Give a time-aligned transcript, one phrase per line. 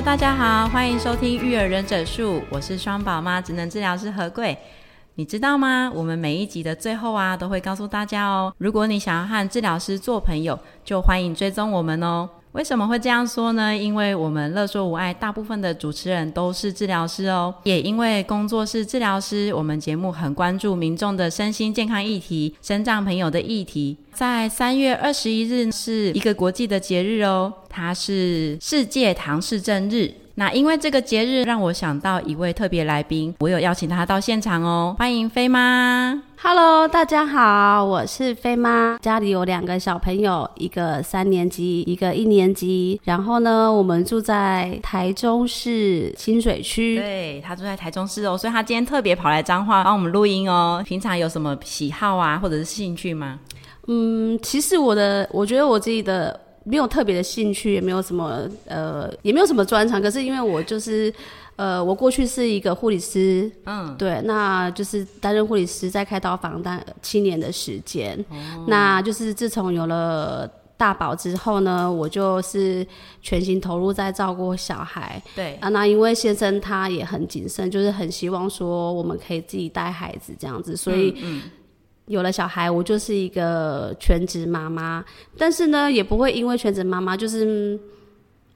[0.00, 4.56] 大家好，欢迎收听育儿忍者术，我是双宝妈职能治疗师何贵。
[5.16, 5.92] 你知道吗？
[5.94, 12.28] 我们每一集的最后啊，都会告诉大家哦，如果你想要和治疗师做朋友，就欢迎追踪我们哦。
[12.52, 13.74] 为什么会这样说呢？
[13.74, 23.96] 因为我们乐说无爱大部分的主持人都是治疗师哦，也因为工作是治疗师，我们节目很关注民众的身心健康议题、身障朋友的议题。
[24.12, 30.12] 在三月二十一日是一个国际的节日哦，它是世界唐氏症日。
[30.34, 36.22] 那因为这个节日，让我想到一位特别来宾，我有邀请他到现场哦，欢迎飞妈。
[36.40, 42.98] Hello，大家好，我是飞妈，家里有两个小朋友，一个三年级，一个一年级。
[43.04, 46.96] 然后呢，我们住在台中市清水区。
[46.96, 50.82] 对，他住在台中市哦，所以他今天特别跑来彰化帮我们录音哦。
[50.86, 53.38] 平常有什么喜好啊，或者是兴趣吗？
[53.86, 56.40] 嗯，其实我的，我觉得我自己的。
[56.64, 60.00] 没有特别的兴趣，也没有什么呃，也没有什么专长。
[60.00, 61.12] 可是因为我就是
[61.56, 68.18] 呃，我过去是一个护理师，嗯，对，那就是担任护理师在开刀房当七年的时间。
[68.30, 72.86] 哦，那就是自从有了大宝之后呢，我就是
[73.20, 75.22] 全心投入在照顾小孩。
[75.34, 81.22] 对啊，那因为先生他也很谨慎，就是很希望说我们可以自己带孩子这样子，所以嗯。
[81.22, 81.42] 嗯
[82.06, 85.04] 有了小孩，我就是一个全职妈妈，
[85.38, 87.78] 但是呢，也不会因为全职妈妈就是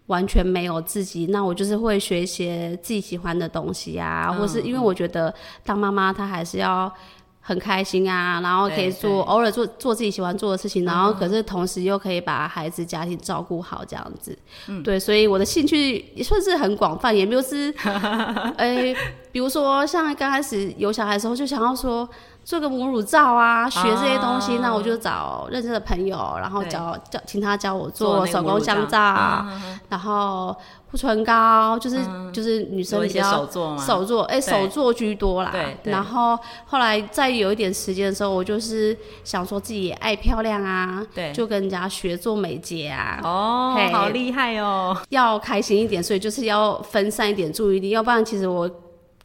[0.06, 1.26] 完全没有自己。
[1.28, 5.32] 那我就是会学一些自己喜欢的东西啊，嗯、或是因为我觉得
[5.64, 6.92] 当妈妈她还是要
[7.40, 14.36] 很开心啊，然后可以做偶尔做做自己喜欢做的事情，然后可是同时又可以把孩子家庭照顾好这样子。
[14.66, 17.72] 嗯，对，所以我的兴趣也算是很广泛，也没有是，
[18.58, 18.92] 哎，
[19.30, 22.08] 比如说像刚开始有小孩的时候，就想要说。
[22.46, 30.54] 做个母乳皂啊，学这些东西，啊、那我就找认识的朋友，然后教教请他教我做手工香皂，啊、然后
[30.92, 35.50] 护唇膏，就是、嗯、就是女生比较手做手做，哎，手做居多啦。
[35.50, 43.18] 对，然后后来再有一点时间的时候，我就是想说自己也爱漂亮啊，对，就跟人家学做美睫啊。
[43.24, 44.96] 哦，好厉害哦！
[45.08, 48.70] 要开心一点，所以就是要分散一点注意力，要不然其实我。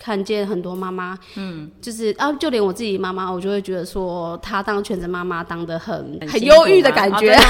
[0.01, 7.43] 看见很多妈妈，嗯，就是啊，就连我自己妈妈，我就会觉得说，她当全职妈妈当的很很忧郁的感觉，啊、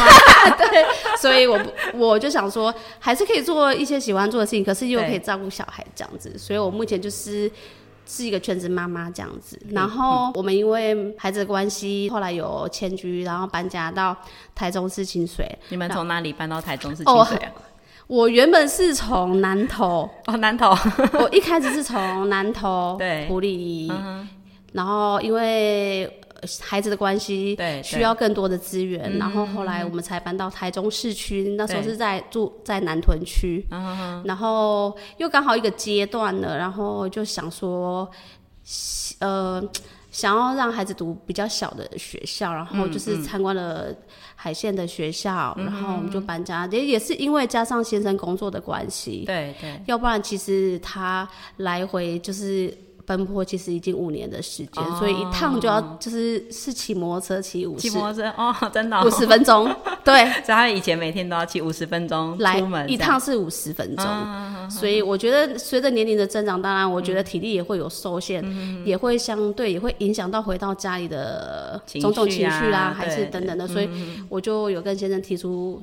[0.59, 0.85] 对，
[1.17, 1.57] 所以我
[1.93, 7.49] 我就想说，还是可以做一些喜欢做的事情，可是又可以照顾小孩这样子，所以我目前就是
[8.05, 9.57] 是一个全职妈妈这样子。
[9.69, 14.13] 然后我们因为孩子的关系，后来有迁居，然后搬家到
[14.53, 15.47] 台中市清水。
[15.69, 17.51] 你们从哪里搬到台中市清水啊？
[17.55, 17.61] 哦
[18.11, 20.71] 我原本是从南投哦，南投，
[21.17, 23.25] 我一开始是从南投对。
[23.25, 24.27] 埔里，嗯、
[24.73, 26.19] 然后因为
[26.59, 38.11] 孩子的关系，对，需要更多的资源，然后后来我们才搬到台中市区，那时候是在住在南屯区，嗯、然后又刚好一个阶段了，然后就想说，
[39.19, 39.63] 呃。
[40.11, 43.87] 想要让孩子读比较小的学校，然后就是参观了
[44.43, 52.75] 海线的学校，然后我们就搬家，也也是因为加上先生工作的关系，对对，要不然其实他来回就是。
[53.11, 59.69] 奔波其实已经五年的时间，哦、所以一趟就要就是是骑摩托车骑五十，骑摩托车哦，真的五、哦、十分钟，
[60.05, 62.57] 对，所以他以前每天都要骑五十分钟来
[62.87, 73.89] 一趟是五十分钟，嗯、所以我觉得随着年龄的增长，当然我觉得体力也会有受限，嗯、也会相对也会影响到回到家里的种种情绪啦，啊、还是等等的，所以
[74.29, 75.81] 我就有跟先生提出。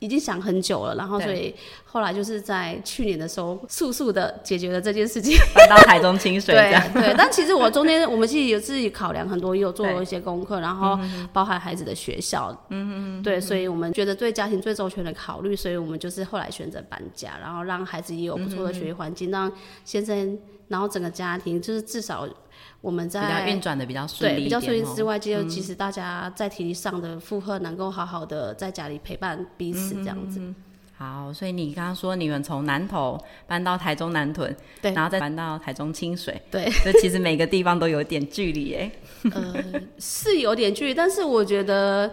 [0.00, 1.54] 已经想很久了，然后所以
[1.84, 6.54] 后来就是在去年的时候速速的解决了这件事情， 搬到台中清水。
[6.54, 10.98] 对对，但其实我中间我们自己有自己考量很多，也有做了一些功课，然后
[11.32, 19.52] 包含孩子的学校，嗯嗯对，所以我们觉得对家庭最周全的考虑，所以我们就是后来选择搬家，然后让孩子也有不错的学习环境，让
[19.84, 20.38] 先生，
[20.68, 22.26] 然后整个家庭就是至少。
[22.80, 30.40] 我们在运转的比较顺利，对，比较顺利之外，就其实大家在体力上的负荷能够好好的在家里陪伴彼此这样子。
[30.40, 30.54] 嗯、
[30.96, 38.90] 好，所以你刚刚说你们从南投搬到台中南屯，对，然后再搬到台中清水，对，这其实每个地方都有点距离诶。
[39.32, 39.62] 呃，
[39.98, 42.10] 是有点距离，但是我觉得，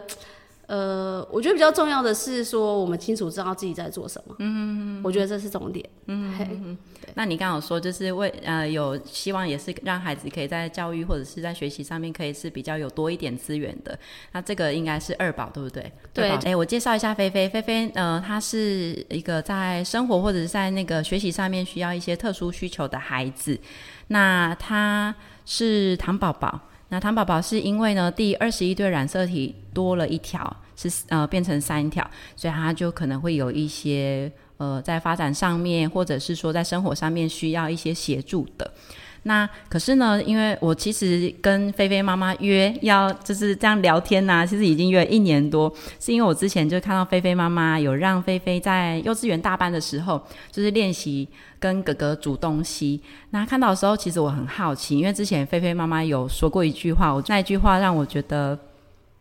[0.67, 4.35] 呃，我觉得比较重要的是说，我们清楚知道自己在做什么。
[4.39, 5.89] 嗯，我觉得这是重点。
[6.07, 6.45] 嗯，嘿
[7.15, 13.97] 那你刚刚有说，就是为呃有希望也是让孩子可以在教育或者是在学习上面可以是比较有多一点资源的。
[14.33, 15.89] 那这个应该是二宝，对不对？
[16.13, 16.29] 对。
[16.29, 17.47] 哎，我介绍一下菲菲。
[17.47, 23.57] 菲菲呃，她是一个在生活或者是在那个学习上面需要一些特殊需求的孩子。
[24.07, 25.15] 那她
[25.45, 26.59] 是糖宝宝。
[26.89, 38.71] 那糖宝宝是因为呢，第二十一对染色体多了一条，是呃变成三条，所以他就可能会有一些呃在发展上面，或者是说在生活上面需要一些协助的。
[39.27, 50.19] 那可是呢，因为我其实跟菲菲妈妈约要就是这样聊天呐、其实已经约了一年多，是因为我之前就看到菲菲妈妈有让菲菲在幼稚园大班的时候，
[50.50, 51.27] 就是练习
[51.59, 53.01] 跟哥哥煮东西。
[53.31, 58.57] 那看到的时候，其实我很好奇，因为之前菲菲妈妈有说过一句话，我那一句话让我觉得。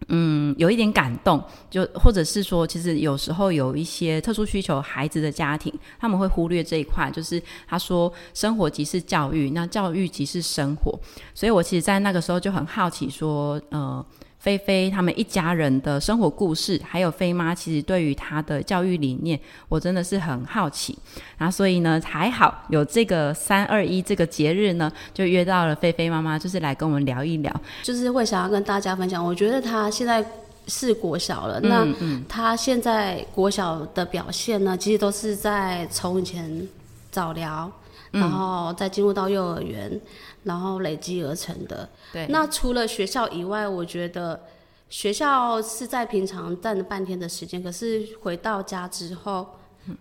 [0.09, 10.99] 嗯，有一点感动，就或者是说，其实有时候有一些特殊需求孩子的家庭，他们会忽略这一块，就是他说生活即是教育，那教育即是生活，
[11.35, 14.05] 所以我其实，在那个时候就很好奇，说，呃。
[14.47, 19.37] 菲菲他们一家人的生活故事，还有菲妈其实对于她的教育理念，
[19.69, 20.97] 我真的是很好奇。
[21.37, 27.53] 然后所以呢，还好有这个三二一这个节日呢，就约到了菲菲妈妈，就是来跟我们聊一聊，
[27.83, 29.25] 就是会想要跟大家分享。
[29.25, 30.25] 我觉得她现在
[30.69, 31.85] 是国小了，那
[32.29, 36.69] 她现在国小的表现呢，其实都是在从以前
[37.11, 37.69] 早疗，
[38.13, 40.01] 然后再进入到幼儿园。
[40.47, 41.89] 然后累积而成的。
[42.13, 42.27] 对。
[42.29, 44.41] 那除了学校以外，我觉得
[44.89, 49.45] 学校是在平常占了半天的时间，可是回到家之后，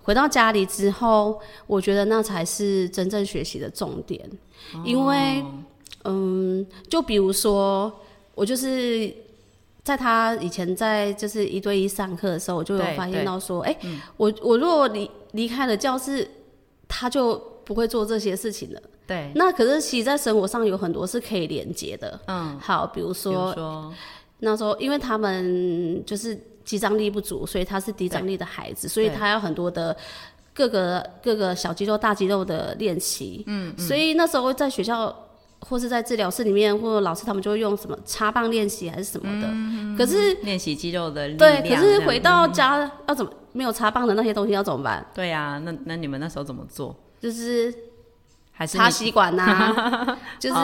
[0.04, 4.22] 回到家里之后，我觉得那才是真正学习的重点。
[4.74, 5.44] 哦、因为，
[6.04, 7.92] 嗯，就比如说，
[8.36, 9.12] 我就是
[9.84, 13.76] 在他以前在就是一对一上课的时候，我就有发现到说，哎，
[14.18, 16.30] 我我如果离离开了教室，
[16.88, 18.82] 他就不会做这些事情了。
[19.08, 22.20] 对，那可是其实，在生活上有很多是可以连接的。
[22.26, 23.94] 嗯，好，比如说，
[24.40, 29.96] 那时候，因为他们就是肌张力不足，所以他是低张力的孩子，所以他要很多的
[30.54, 33.44] 各个各个小肌肉、大肌肉的练习。
[33.46, 35.16] 嗯，嗯，所以那时候在学校
[35.60, 39.48] 或是在治疗室里面，或者老师他们就会用什么插棒练习还是什么的。
[39.52, 41.32] 嗯，可是练习肌肉的。
[41.36, 45.06] 对，可是回到家要怎么没有插棒的那些东西要怎么办？
[45.14, 46.96] 对呀，啊，那那你们那时候怎么做？
[47.20, 47.72] 就是。
[48.58, 50.60] 还是插吸管呐、啊， 就是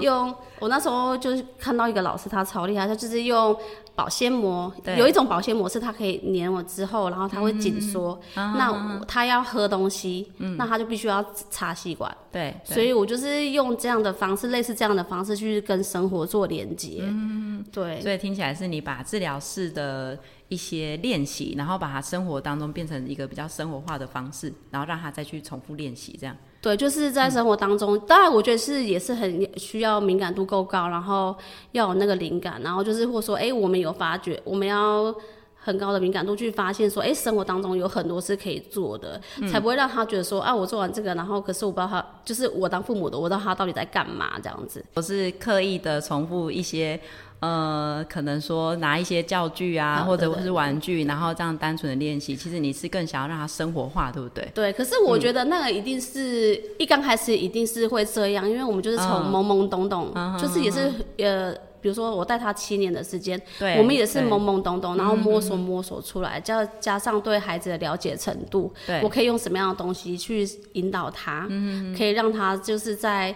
[0.00, 0.36] 用、oh.
[0.58, 3.56] 我那时候就是看到一个老师，他超厉害，他就是用
[3.94, 8.20] 保鲜膜，有一种保鲜膜是它可以粘我之后，然后它会紧缩。
[8.34, 8.56] Mm -hmm.
[8.56, 10.56] 那他要喝东西，mm -hmm.
[10.56, 12.12] 那他就必须要插吸管。
[12.32, 17.02] 对，所以我就是用这样的方式，类似这样的方式去跟生活做连接。
[17.02, 18.00] 嗯，对。
[18.00, 20.18] 所以听起来是你把治疗室的
[20.48, 26.34] 一些练习，然后把它生活当中变成一个比较生活化的方式，然后让他再去重复练习，这样。
[26.62, 31.36] 对，就是在生活当中，嗯、当然我觉得是也是很需要敏感度够高，然后
[31.72, 35.12] 要有那个灵感，然后就是或说，哎，我们有发觉，我们要
[35.56, 44.84] 很高的敏感度去发现说，哎，生活当中有很多是可以做的，嗯、才不会让他觉得说，啊，我做完这个，然后可是我不知道他，就是我当父母的，我不知道他到底在干嘛这样子。
[44.94, 47.00] 我是刻意的重复一些。
[47.42, 54.48] 呃，可能说拿一些教具啊，或者是玩具，然后这样单纯的练习，其实你是更想要让它生活化，对不对？
[54.54, 73.34] 对，可是我觉得那个一定是、嗯、一刚开始一定是会这样，因为我们就是从懵懵懂懂，嗯、就是也是、嗯、呃，比如说我带他七年的时间，对，我们也是懵懵懂懂，然后摸索摸索出来，加、嗯、加上对孩子的了解程度，对，我可以用什么样的东西去引导他，嗯，可以让他就是在。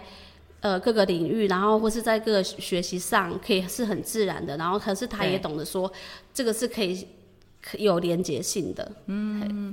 [0.66, 4.56] 呃，各个领域，然后或是在各个学习上，可以是很自然的。
[4.56, 5.90] 然后，可是他也懂得说，
[6.34, 7.06] 这个是可以
[7.78, 8.90] 有连结性的。
[9.06, 9.72] 嗯，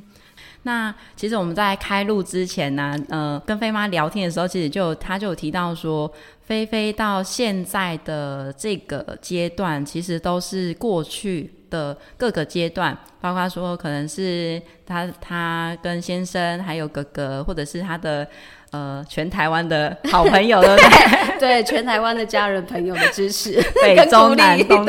[0.61, 6.11] 那其实我们在开录之前呢，呃，跟飞妈聊天的时候，其实就她就有提到说，
[6.45, 18.27] 菲菲到现在的这个阶段，其实都是过去的各个阶段，包括说可能是他他跟先生还有哥哥，或者是他的。
[18.73, 21.39] 呃，全台湾的好朋友， 对不对？
[21.39, 24.83] 对，全台湾的家人朋友的支持，北中南东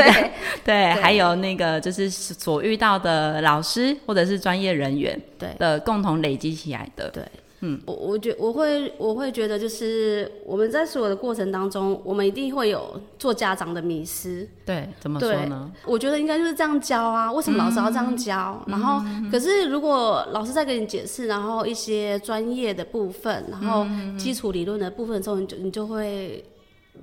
[0.64, 7.22] 对，还有那个就是所遇到的老师或者是专业人员，对的共同累积起来的，对。
[7.64, 14.46] 嗯，我我觉我会我会觉得就是我们在所有的过程当中，我们一定会有做家长的迷失。
[14.66, 15.72] 对，怎么说呢？
[15.86, 18.62] 我觉得应该就是这样教啊，为什么老师要这样教？
[18.66, 23.86] 嗯、然后、嗯，可是如果老师在给你解释，然后一些专业的部分，然后
[24.18, 26.44] 基础理论的部分之后，你就你就会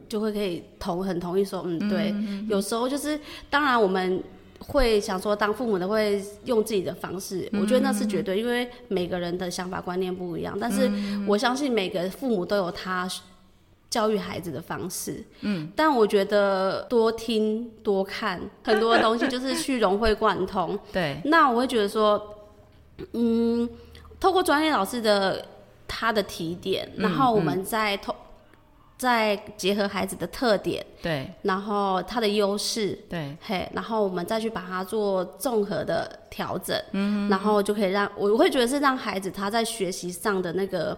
[0.07, 2.11] 就会可以同很同意说，嗯，对。
[2.11, 4.21] 嗯、有时候就是当然我们
[4.67, 10.57] 会想说，当父母的会用自己的方式，我觉得那是绝对，因为每个人的想法观念不一样。
[10.59, 10.89] 但是
[11.27, 13.09] 我相信每个父母都有他
[13.89, 15.23] 教育孩子的方式。
[15.41, 20.77] 嗯，但我觉得多听多看很多东西，就是去融会贯通。
[20.93, 22.21] 对，那我会觉得说，
[23.13, 23.67] 嗯，
[24.19, 25.45] 透过专业老师的
[25.87, 28.15] 他的提点，然后我们再透。
[29.01, 40.95] 再结合孩子的特点，对，然后他的优势，对，嘿，然后我们再去把它做综合的调整，嗯，然后就可以让我会觉得是让孩子他在学习上的那个。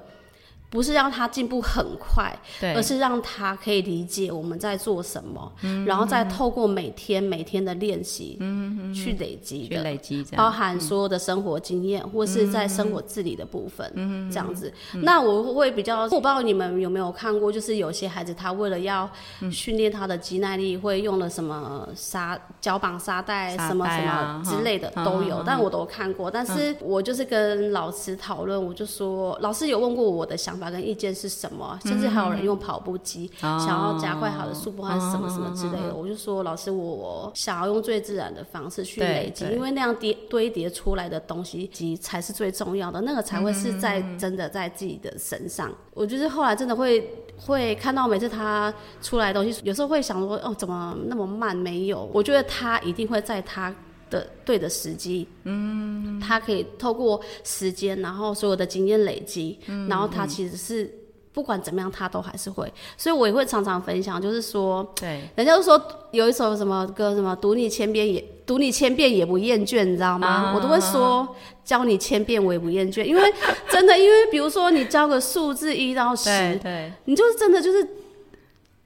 [0.73, 2.35] 不是让他进步很快，
[2.75, 14.73] 而是让他可以理解我们在做什么，嗯、然后再透过每天每天的练习，嗯，去累积，的累积，包含所有的生活经验，嗯、或是在生活自理的部分，嗯，这样子。
[14.95, 19.07] 嗯、那我会比较，我不知道你们有没有看过，就是有些孩子他为了要
[19.51, 26.31] 训练他的肌耐力，会用了什么沙脚绑沙袋，什么什么之类的都有，嗯、但我都看过。
[26.31, 30.62] 但是我就是跟老师讨论，我就说，老师有问过我的想法。
[30.70, 31.79] 跟意见是什么？
[31.86, 35.89] 甚至还有人用跑步机，嗯、想要加快好的速度，还是什么什么之类的。
[35.91, 45.70] 哦、我就说，老师，我想要用最自然的方式去累积，因为那样叠堆叠出来的东西，才是最重要的，那个才会是在真的在自己的身上。
[45.70, 51.55] 嗯、我就是后来真的会会看到每次他出来的东西，有时候会想说，哦，怎么那么慢？
[51.55, 53.74] 没有，我觉得他一定会在他。
[54.13, 60.89] 的对的时机，嗯，他可以透过时间，然后所有的经验累积，嗯，然后他其实是
[61.34, 70.27] 不管怎么样，他都还是会，所以我也会常常分享，就是说，对，人家都说有一首什么歌，什么读你千遍也读你千遍也不厌倦，你知道吗？
[70.27, 73.34] 啊、我都会说教你千遍我也不厌倦，因为
[73.72, 77.88] 真的，因为比如说你教个数字一到十，对，对，你就是真的就是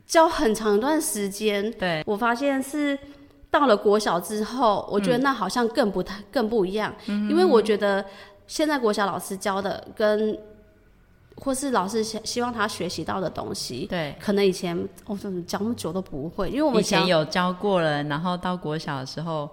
[0.08, 2.98] 教很长一段时间，对，我发现是。
[3.60, 8.06] 到了国小之后，我觉得那好像更不太、嗯、更不一样，嗯、因为我觉得
[8.46, 10.38] 现在国小老师教的跟
[11.38, 19.50] 或是老师希希望他学习到的东西，对，可能以前我怎么教那么久都不会，因为我们以前有教过了，然后到国小的时候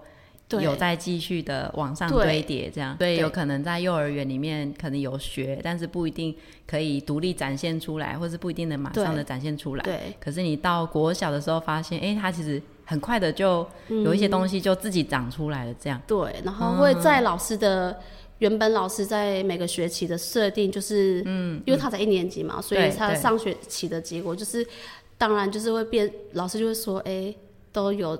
[0.47, 6.35] 对有再继续的往上堆叠，这样，对，有可能在幼儿园里面可能有学，但是不一定
[6.67, 10.15] 可以独立展现出来，或是不一定能马上的展现出来，对。
[10.19, 12.61] 可是你到国小的时候发现，哎、欸，他其实。
[12.85, 16.03] 很快的就有一些东西就自己长出来了，这样、嗯。
[16.05, 17.97] 对，然后会在老师的、嗯、
[18.37, 24.65] 原本老师在每个学期的设定，就是嗯，因为他才一年级嘛，嗯、所以他上学期的结果就是，
[25.17, 27.37] 当然就是会变，老师就会说，哎、欸，
[27.71, 28.15] 都有，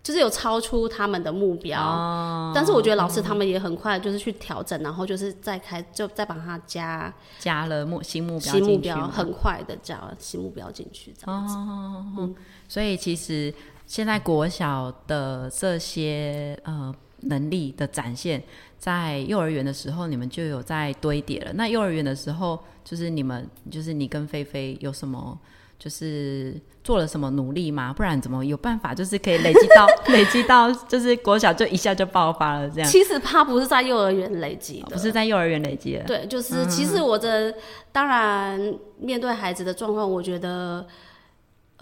[0.00, 1.80] 就是有超出他们的目标。
[1.82, 11.54] 哦、但是我觉得老师他们也很快就是去调整，然后就是再开，就再帮他加加了目新目标，新目标很快的加了新目标进去，这样子。
[11.56, 12.34] 哦、嗯，
[12.68, 13.52] 所以其实。
[13.92, 16.90] 现在国小的这些呃
[17.24, 18.42] 能力的展现，
[18.78, 21.52] 在幼儿园的时候你们就有在堆叠了。
[21.52, 25.38] 那幼儿园的时候，就是你们就是你跟菲菲有什么
[25.78, 27.92] 就是做了什么努力吗？
[27.92, 32.88] 不然怎么有办法就是可以累积到 累积到就是国小就一下就爆发了这样？
[32.88, 36.04] 其实他不是在幼儿园累积的，不是在幼儿园累积的。
[36.04, 37.54] 对，就是其实我的
[37.92, 40.86] 当然面对孩子的状况，我觉得。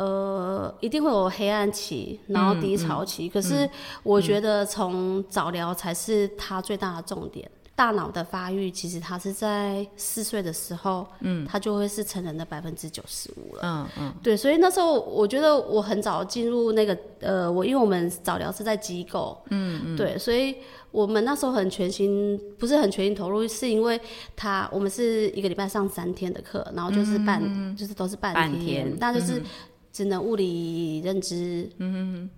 [0.00, 3.26] 呃，一定会有黑暗期，然后低潮期。
[3.26, 3.69] 嗯嗯、可是
[4.02, 7.47] 我觉得从早疗才是他最大的重点。
[7.52, 13.61] 嗯、大脑的发育其实他是在四岁的时候，嗯，他就会是成人的百分之九十五了。
[13.62, 20.57] 嗯嗯，对，所以那时候我觉得我很早进入那个呃，我因为我们早疗是在机构，嗯嗯，对，所以
[20.90, 24.00] 我们那时候很全心，不是很全心投入，是因为
[24.35, 29.42] 他我们是一个礼拜上三天的课，然后就是半，嗯、就是都是半天，半天但就是。
[29.91, 32.31] 嗯只能物理、认知、嗯、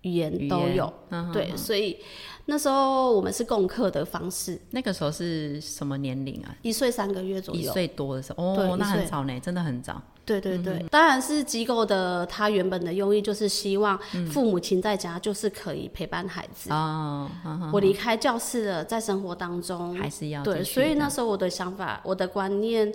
[0.00, 1.96] 语言都有，言对，嗯、所以
[2.46, 4.60] 那时候我们是共课的方式。
[4.72, 6.52] 那个时候是什么年龄啊？
[6.62, 8.42] 一岁三个月左右，一岁多的时候。
[8.42, 10.02] 哦，那很早呢，真的很早。
[10.24, 13.96] 对对对，嗯、当然是机构的，他原本的用意就是希望
[14.28, 16.68] 父母亲在家就是可以陪伴孩子。
[16.72, 17.30] 哦，
[17.72, 22.92] 我离开教室了，在生活当中还是要对，所以那时候我的想法、我的观念。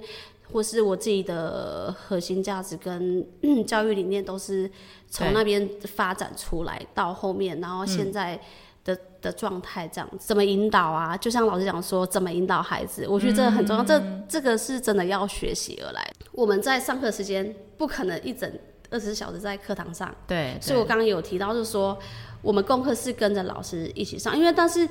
[0.51, 3.25] 或是我自己的核心价值跟
[3.67, 4.69] 教育理念都是
[5.09, 8.39] 从那边发展出来到后面，然后现在
[8.85, 11.17] 的、嗯、的状态这样子，怎么引导啊？
[11.17, 13.05] 就像老师讲说，怎么引导孩子？
[13.07, 16.09] 我觉得这个很重要，嗯、这这个是真的要学习而来。
[16.31, 18.51] 我们在上课时间不可能一整
[18.89, 21.97] 二十四小时在课堂上，对，所以我刚刚有提到，就是说
[22.41, 24.87] 我们功课是跟着老师一起上，因为但是。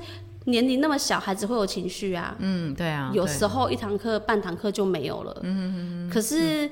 [0.47, 2.35] 年龄那么小，孩子会有情绪啊。
[2.39, 3.11] 嗯，对啊。
[3.13, 5.37] 有时候一堂课、半堂课就没有了。
[5.43, 6.09] 嗯嗯嗯。
[6.09, 6.69] 可是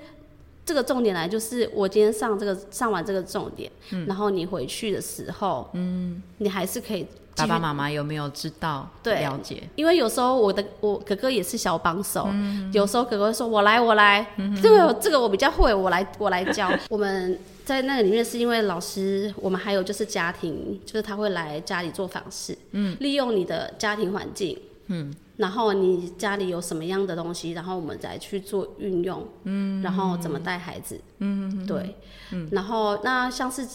[0.66, 7.06] 这个重点来就是，我今天上这个上完这个重点，嗯、然后你回去的时候，嗯，你还是可以。
[7.38, 8.90] 爸爸妈妈有没有知道？
[9.04, 9.62] 对，了解。
[9.76, 14.26] 因为有时候我的我哥哥也是小帮手，嗯、有时候哥哥会说：“我来，我来。
[14.38, 16.72] 嗯”这个这个我比较会，我来我来教。
[16.90, 24.58] 我们在那个里面是因为老师，我们还有就是家庭，就是他会来家里做访视，嗯，利用你的家庭环境，
[24.88, 31.96] 嗯，然后你家里有什么样的东西，然后我们再去做运用，嗯，然后怎么带孩子，嗯，对，
[32.32, 33.68] 嗯，然后那像是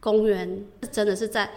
[0.00, 1.50] 公园，真的是在。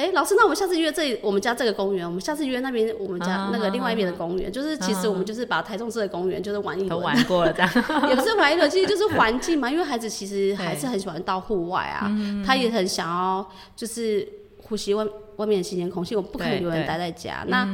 [0.00, 4.54] 哎、欸，老师，那我们下次约这里，我们家这个公园，我们下次约那边我们家那个另外一边的公园，uh.
[4.54, 7.70] 就是其实我们就是把台中市的公园就是玩一轮，都玩过了，这样。
[8.08, 12.10] 也不是玩一轮，其实就是环境嘛，因为孩子其实 还是很喜欢到户外啊，
[12.46, 14.26] 他也很想要就是
[14.62, 15.04] 呼吸外
[15.36, 17.68] 外面的新鲜空气，我不可能永远待在家，那。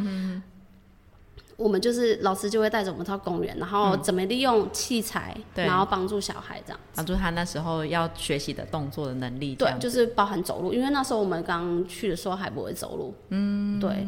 [1.57, 9.55] 我们就是老师就会带着我们到公园，然后怎么利用器材，嗯、然后帮助小孩这样，帮助他那时候要学习的动作的能力。
[9.55, 13.15] 对，就是包含走路，因为那时候我们刚去的时候还不会走路。
[13.31, 14.07] 嗯，对。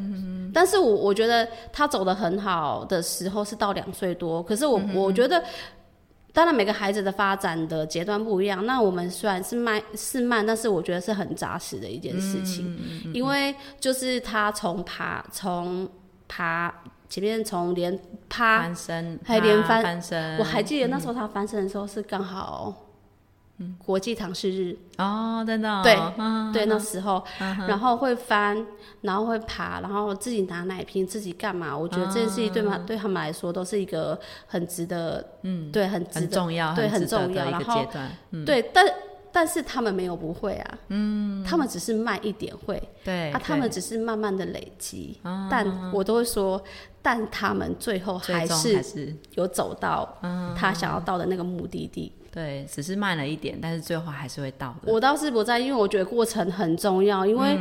[0.53, 5.43] 但是我我觉得他走的很好的时候是到两岁多，可是我、嗯、我觉得，
[6.35, 8.67] 当然每个孩子的发展的阶段不一样。
[8.67, 15.89] 那我们虽然是慢是慢，但是我觉得是很扎实的一件事情，嗯、因为就是他从爬从
[16.29, 16.75] 爬。
[17.09, 17.99] 前面从连
[18.29, 22.75] 趴翻身，还连翻，翻身，我还记得那时候他翻身的时候是刚好，
[23.79, 24.77] 国际唐氏日。
[24.99, 25.97] 哦，真的，对
[26.53, 27.25] 对，那时候，
[27.67, 28.67] 然后会翻，
[29.01, 31.77] 然后会爬，然后自己拿奶瓶，自己干嘛？
[31.77, 37.87] 我觉得这件事情对嘛，对他们来说都是一个很值得，嗯，对，很值得，很重要，对，很重要，然后
[38.45, 38.85] 对，但。
[39.39, 45.17] 但是他们没有不会啊，嗯，他们只是慢一点会，对，啊，他们只是慢慢的累积，
[45.49, 46.61] 但我都会说，
[47.01, 50.19] 但他们最后还是有走到
[50.57, 54.93] 他想要到的那个目的地，对，只是慢了一点，但是最后还是会到的。
[54.93, 57.57] 我倒是不在，因为我觉得过程很重要，因为。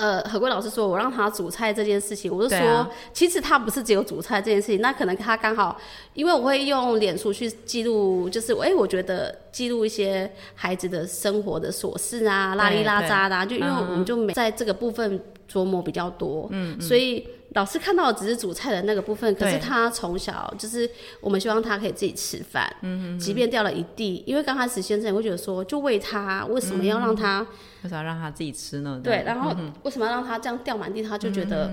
[0.00, 5.78] 呃，何贵老师说，我让他煮菜这件事情，我就说，啊、其实他不是只有煮菜这件事情，那可能他刚好，
[6.14, 15.20] 因为我会用脸书去记录，就是，哎、欸，我觉得记录一些孩子的生活的琐事啊，拉里拉扎的、啊，就因为我们就没在这个部分
[15.52, 17.28] 琢磨比较多，嗯，所以。
[17.54, 20.88] 老师看到的只是煮菜的那个部分，可是他从小就是
[21.20, 27.40] 我们希望他可以自己吃饭，嗯，即便掉了一地，因为刚开始先生也会觉得说，就喂他，为什么要让他？
[27.82, 29.00] 为什么要让他自己吃呢？
[29.02, 31.02] 对，然后为什么要让他这样掉满地？
[31.02, 31.72] 他就觉得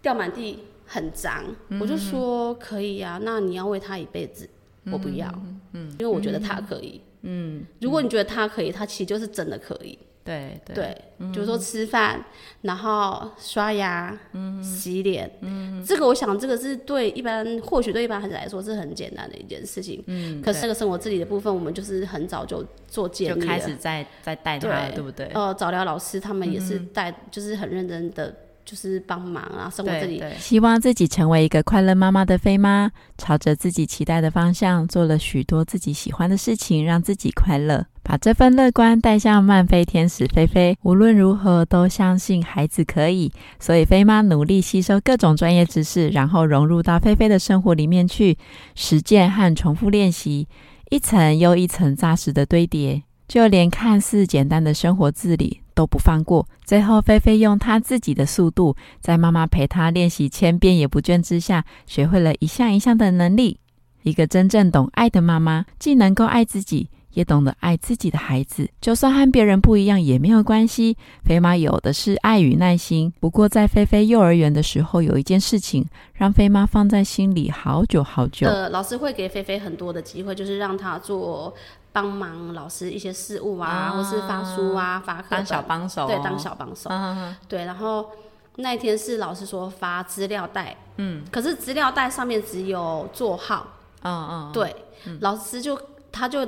[0.00, 1.44] 掉满地很脏，
[1.80, 4.48] 我就说可以呀，那你要喂他一辈子，
[4.90, 5.32] 我不要，
[5.74, 9.96] 嗯，因为我觉得他可以，嗯，如果你觉得他可以，他其实就是真的可以。
[10.24, 12.24] 对对，对嗯、就是说吃饭，
[12.62, 25.26] 然后刷牙、嗯、洗脸，嗯，这个我想这个是对一般，或许对一般孩子来说是很简单的一件事情，嗯，可是这个生活自理的部分，我们就是很早就做建立了，就开始在在带他，对，对不对？
[25.34, 28.34] 呃，早疗老师他们也是带、嗯，就是很认真的。
[28.64, 30.22] 就是帮忙啊，生活自理。
[30.38, 37.86] 希望自己成为一个快乐妈妈的飞妈，朝着自己期待的方向做了许多自己喜欢的事情，让自己快乐。
[38.04, 40.76] 把这份乐观带向慢飞天使菲菲。
[40.82, 43.30] 无论如何，都相信孩子可以。
[43.60, 48.36] 所以飞妈努力吸收各种专业知识，然后融入到菲菲的生活里面去，
[48.74, 50.48] 实践和重复练习，
[50.90, 53.02] 一层又一层扎实的堆叠。
[53.28, 56.46] 就连看似简单的生活自理都不放过。
[56.64, 63.58] 最后，菲菲用她自己的速度，在妈妈陪她练习千遍也不倦之下，学会了一项一项的能力。
[64.02, 68.68] 一个真正懂爱的妈妈，既能够爱自己，也懂得爱自己的孩子。
[68.80, 70.96] 就算和别人不一样也没有关系。
[71.24, 73.12] 飞妈有的是爱与耐心。
[73.20, 78.48] 不过，在菲菲幼儿园的时候，有一件事情让菲妈放在心里好久好久。
[78.48, 81.54] 呃，老师会给菲菲很多的机会，就是让她做。
[81.92, 87.64] 帮忙老师一些事务啊，啊或是发书啊，发课当小帮手，对，当小帮手，啊，对。
[87.64, 88.10] 然后
[88.56, 93.66] 那一天是老师说发资料袋，嗯，可是资料袋上面只有座号，
[94.02, 94.74] 嗯嗯，对，
[95.04, 95.78] 嗯，老师就
[96.10, 96.46] 他就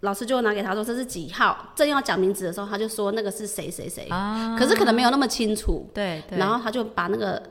[0.00, 7.42] 老师就拿给他说这是几号，正要讲名字的时候，他就说那个是谁谁谁，啊，可是可能没有那么清楚，对，对，然后他就把那个。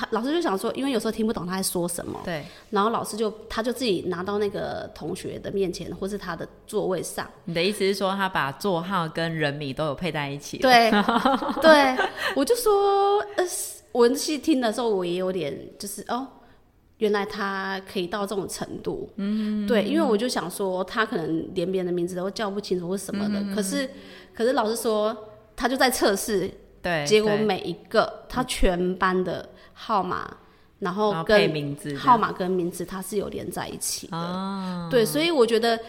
[0.00, 2.42] 他老师就想说，因为有时候听不懂他在说什么，对。
[2.70, 7.30] 然后老师就他就自己拿到那个同学的面前，或是他的座位上。
[7.44, 10.56] 你的意思是说，他把座号跟人名都有配在一起？
[10.56, 10.90] 对，
[11.60, 11.98] 对。
[12.34, 13.44] 我就说，呃，
[13.92, 16.26] 我细听的时候，我也有点就是哦，
[16.96, 19.10] 原来他可以到这种程度。
[19.16, 23.38] 嗯，对，因为我就想说，他可能连别人的名字都叫不清楚或什么的。
[23.38, 23.90] 嗯、可是，
[24.34, 25.14] 可是老师说，
[25.54, 26.50] 他就在测试。
[26.80, 27.04] 对。
[27.06, 29.46] 结果每一个他全班的。
[29.82, 30.30] 号码，
[30.78, 34.16] 然后跟名字，号码跟名字它是有连在一起的。
[34.18, 35.80] 哦，对，所以我觉得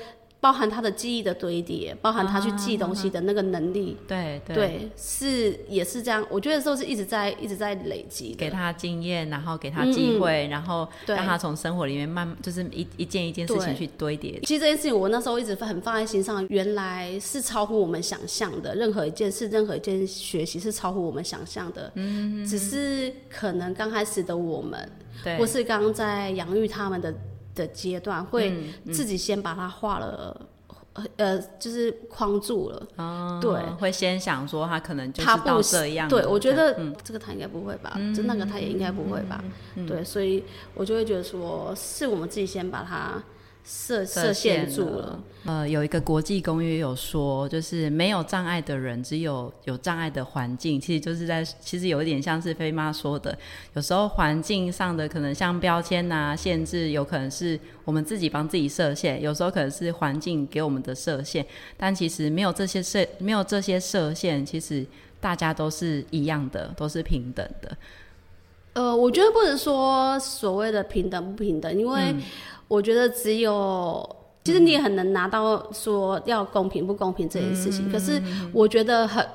[0.41, 6.25] 包含他的记忆的堆叠，包含他去记东西的那个能力，啊、对对，对，是也是这样。
[6.31, 14.39] 我觉得都是一直在一直在累积，给他经验，然后给他机会，嗯、然后让他从生活里面慢，就是一一件一件事情去堆叠。
[14.41, 18.73] 其实这件事情我那时候一直很放在心上，原来是超乎我们想象的。
[18.73, 21.91] 任何一件事，任何一件学习是超乎我们想象的。
[21.93, 24.91] 嗯，只是可能刚开始的我们，
[25.23, 27.13] 对，或是刚在养育他们的。
[27.61, 28.51] 的阶段会
[28.91, 30.35] 自己先把它画了，
[30.95, 32.87] 嗯嗯，呃，就是框住了。
[32.95, 36.09] 哦，对，会先想说他可能就是到这样。
[36.09, 39.43] 对，我觉得这个他应该不会吧，嗯，就那个他也应该不会吧。
[39.75, 40.43] 嗯，对，所以
[40.73, 43.23] 我就会觉得说，是我们自己先把它。
[43.63, 45.19] 设设限住了。
[45.43, 50.79] 呃，有一个国际公约有说，就是没有障碍的人，只有有障碍的环境。
[50.79, 53.35] 其实就是在，其实有一点像是飞妈说的，
[53.73, 61.43] 有时候环境上的可能像标签呐、啊、限制，有可能是我们自己帮自己设限，有时候可能是环境给我们的设限。
[61.75, 64.85] 但其实没有这些设，没有这些设限，其实
[65.19, 67.77] 大家都是一样的，都是平等的。
[68.73, 72.21] 呃，我觉得不能说所谓的平等不平等，因为、嗯。
[72.71, 77.89] 我觉得只有，其实你也很能拿到说要公平不公平这件事情。
[77.89, 78.21] 嗯、可是
[78.53, 79.27] 我觉得很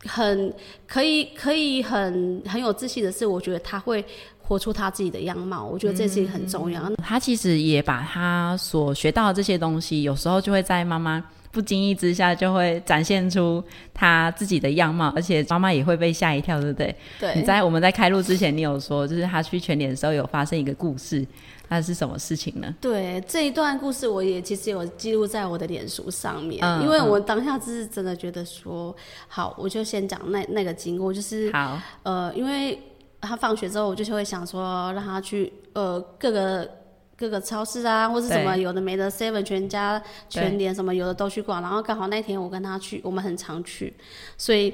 [0.00, 0.52] 很
[0.84, 4.04] 可以可以很很有自信的是，我觉得他会
[4.42, 5.64] 活出他自己的样貌。
[5.64, 6.82] 我觉得这件事情很重要。
[6.90, 13.62] 嗯、他其实也把他所学到的这些东西，有时候就会在妈妈不经意之下就会展现出
[13.94, 16.96] 他自己的样貌，而且妈妈也会被吓一跳，对不对？
[17.20, 17.32] 对。
[17.36, 21.24] 你在我们在开录之前，你有说就是他去全脸的时候有发生一个故事。
[21.68, 22.72] 那是什么事情呢？
[22.80, 28.94] 对，这一段故事，我也其实有记录在我的脸书上面，嗯，因为我当下是真的觉得说，
[29.26, 32.80] 好，我就先讲那那个经过，就是好，呃，因为
[33.20, 36.70] 他放学之后，我就会想说，让他去呃各个
[37.16, 43.92] 各个超市啊，或是什么有的没的，seven 全家、全联什么有的都去逛，然后刚好那天我跟他去，我们很常去，
[44.38, 44.72] 所以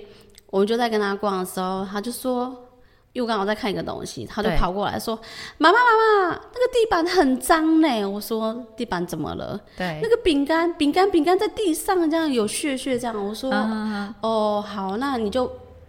[0.51, 2.69] 我们就在跟他逛的时候，他就说。
[3.13, 5.15] 因为我刚好在看一个东西，他就跑过来说
[5.59, 13.15] ：“妈妈，妈妈，那个地板很脏呢。”我说：“地板怎么了？”对，那个饼干，饼干，饼干在地上这样有屑屑这样。
[13.15, 15.45] 我说：“嗯、哦，好，那你就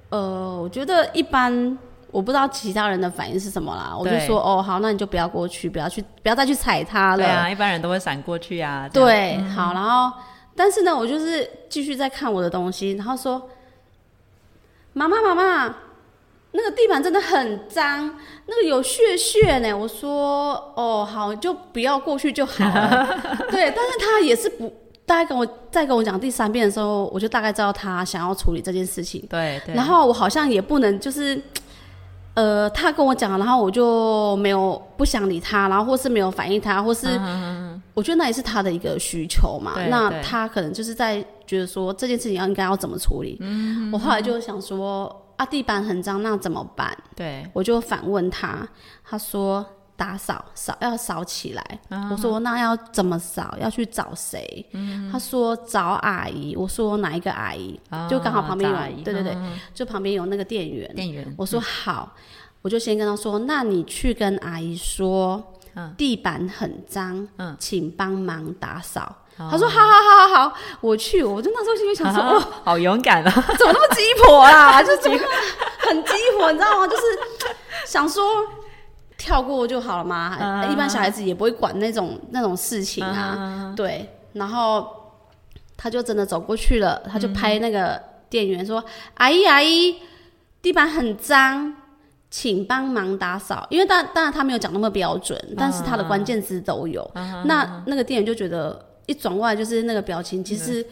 [0.10, 1.78] 呃，我觉得一般，
[2.12, 3.96] 我不知道其他人的反应是什么啦。
[3.98, 7.18] 我就说：哦，好，那你就不要过去，不要去，不要再去踩它了。
[7.18, 8.90] 对啊，一般人都会闪过去啊。
[8.92, 10.12] 对、嗯，好，然后
[10.58, 13.50] 但是呢，我就是继续在看我的东西，然后说：
[14.92, 15.76] 妈妈，妈妈。”
[16.56, 19.74] 那个地板真的很脏，那个有血血呢。
[19.74, 23.20] 我说哦，好，就不要过去就好了。
[23.50, 24.72] 对，但是他也是不，
[25.04, 29.20] 大概跟我再跟我讲第三遍的时候，我就大概知道他想要处理这件事情。
[29.28, 29.74] 对，对。
[29.74, 31.42] 然后我好像也不能就是，
[32.36, 37.20] 呃，他跟我讲，然后我就没有不想理他，然后或是没有反应他，或是
[37.96, 39.74] 我觉得那也是他的一个需求嘛。
[39.90, 43.38] 那他可能就是在觉得说这件事情要应该要怎么处理。
[43.40, 43.92] 嗯。
[43.92, 45.20] 我后来就想说。
[45.38, 46.98] 啊，地板很脏，那怎么办？
[47.16, 48.68] 对，我就反问他，
[49.04, 49.66] 他说
[49.96, 51.80] 打扫扫要扫起来。
[51.90, 52.12] Uh.
[52.12, 53.56] 我说那要怎么扫？
[53.60, 55.12] 要去找谁？Uh.
[55.12, 56.56] 他说找阿姨。
[56.56, 58.10] 我说哪一个阿姨？Uh.
[58.10, 59.50] 就刚好旁边有阿姨对对对，uh.
[59.74, 60.94] 就旁边有那个店员。
[60.96, 62.14] 店员，我说好，
[62.62, 65.44] 我就先跟他说，那你去跟阿姨说。
[65.98, 69.23] 地板很脏，嗯，请帮忙打扫。
[69.40, 69.50] 嗯。
[69.50, 74.82] 他说：“好好好好好，我去。”我就那时候心里想说：“哦，好勇敢啊， 怎么那么鸡婆啦？
[74.84, 75.26] 就觉得
[75.80, 76.88] 很鸡婆，你知道吗？
[76.88, 77.04] 就是
[77.86, 78.24] 想说
[79.18, 80.38] 跳过就好了嘛。
[80.40, 80.72] 嗯。
[80.72, 83.36] 一般小孩子也不会管那种那种事情啊。
[83.38, 83.76] 嗯。
[83.76, 84.88] 对，然后
[85.78, 88.86] 他就真的走过去了，他就拍那个店员说：“嗯。
[89.16, 89.98] 阿姨阿姨，
[90.62, 91.76] 地板很脏。”
[92.34, 97.08] 请帮忙打扫，因为当当然他没有讲那么标准，嗯、但是他的关键词都有。
[97.14, 100.86] 嗯、那那个店员就觉得一转过来就是那个表情，其实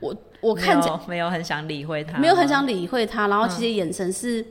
[0.00, 4.46] 我、嗯、我看见没有很想理会他，没有很想理会他，然后其实眼神是、嗯、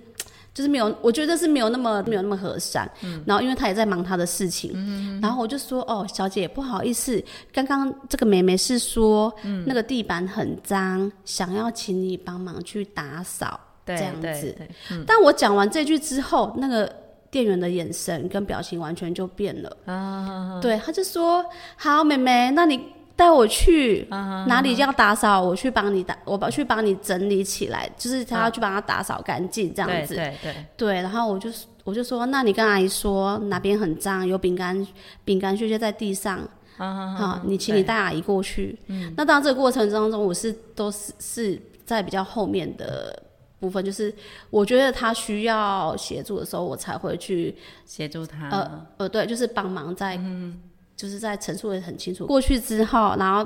[0.53, 3.23] 就是没有，我觉得是没有那么没有那么和善、嗯。
[3.25, 13.59] 然后因为他也在忙他的事情，嗯、然后我就说哦，小姐不好意思，刚刚这个妹妹是说、嗯、那个地板很脏，想要请你帮忙去打扫。
[13.87, 14.57] 这样子，
[15.05, 16.91] 但我讲完这句之后，那个
[17.29, 19.77] 店员的眼神跟表情完全就变了。
[19.85, 21.45] 啊、对，他就说
[21.77, 22.83] ：“好，妹妹，那你
[23.15, 30.93] 带我去、啊、哪里要打扫，我去帮你打，我去帮你整理起来，就是他要去帮他打扫干净这样子。”对对对，对。
[30.95, 31.49] 然后我就
[31.83, 34.85] 我就说：“那你跟阿姨说哪边很脏，有饼干
[35.23, 36.39] 饼干屑屑在地上。
[36.77, 38.77] 啊”好，你请你带阿姨过去。
[38.87, 39.13] 嗯。
[39.15, 43.21] 那当然，这个过程当中，我是都是是在比较后面的。
[43.57, 44.13] 部分就是，
[44.51, 48.49] 我觉得他需要协助的时候，我才会去协助他。
[48.49, 50.59] 呃呃，对，就是帮忙在，嗯、
[50.95, 52.25] 就是在陈述的很清楚。
[52.25, 53.45] 过去之后，然后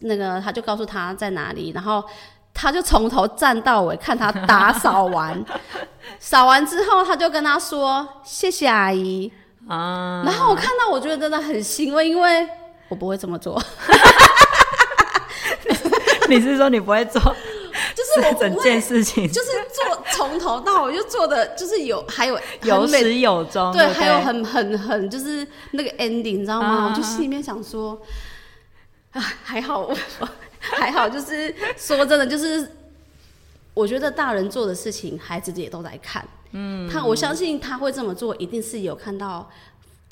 [0.00, 2.02] 那个他就告诉他在哪里，然后
[2.54, 5.44] 他就从头站到尾看他打扫完，
[6.18, 9.30] 扫完之后他就跟他说谢谢阿姨
[9.68, 12.48] 啊，然后我看到我觉得真的很欣慰，因为
[12.88, 13.60] 我不会这么做。
[16.28, 17.20] 你是说你不会做？
[17.96, 26.68] 就是我整件事情，就是做从头到尾就做的，就是有还有有始有终，对，还有很很很就是那个 ending，你知道吗？
[26.68, 27.98] 啊、我就心里面想说，
[29.12, 29.90] 啊，还好，
[30.60, 32.70] 还好，就是说真的，就是
[33.72, 36.22] 我觉得大人做的事情，孩子也都在看。
[36.52, 39.50] 嗯，他我相信他会这么做，一定是有看到。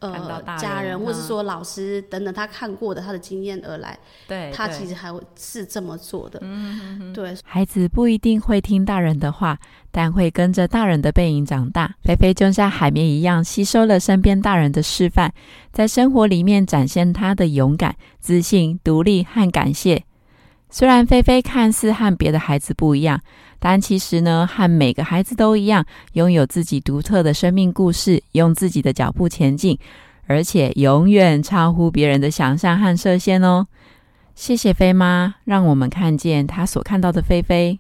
[0.01, 6.41] 呃，家人或者是说老师等等，他看过的他的经验而来，对，他其实还会是这么做的。
[7.15, 7.35] 对。
[7.45, 9.59] 孩子不一定会听大人的话，
[9.91, 11.95] 但会跟着大人的背影长大。
[12.03, 15.33] 菲菲就像海绵一样，吸收了身边大人的示范，
[15.73, 20.05] 在生活里面展现他的勇敢、自信、独立和感谢。
[20.69, 23.21] 虽然菲菲看似和别的孩子不一样，
[23.67, 29.79] 但其实呢，和每个孩子都一样，拥有自己独特的生命故事，用自己的脚步前进，
[30.27, 33.67] 而且永远超乎别人的想象和设限哦。
[34.35, 37.79] 谢谢菲妈，让我们看见她所看到的菲菲。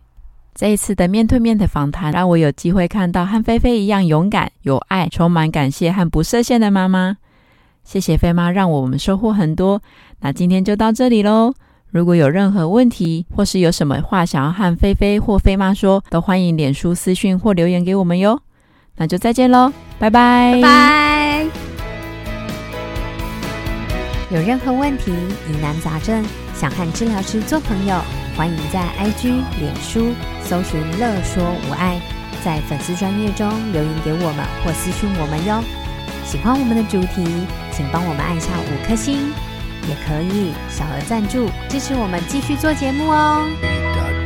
[0.54, 7.18] 这一次的面对面的访谈，让我有机会看到和菲菲一样勇敢、有爱、充满感谢和不设限的妈妈。
[7.84, 9.82] 谢谢菲妈，让我们收获很多。
[10.20, 11.52] 那今天就到这里喽。
[11.94, 18.40] 如果有任何问题，或是有什么话想要和菲菲或菲妈说，都欢迎脸书私讯或留言给我们哟。
[18.96, 20.54] 那就再见喽，拜拜。
[20.54, 21.46] 拜拜。
[24.28, 25.12] 有任何问题、
[25.48, 27.94] 疑难杂症，想和治疗师做朋友，
[28.36, 29.28] 欢迎在 IG、
[29.60, 30.08] 脸书
[30.42, 32.00] 搜寻“乐说无爱”，
[32.44, 35.62] 在粉丝专页中留言给我们或私讯我们哟。
[36.24, 37.24] 喜欢我们的主题，
[37.70, 39.32] 请帮我们按下五颗星。
[39.88, 44.23] 也可以小额赞助支持我们继续做节目哦。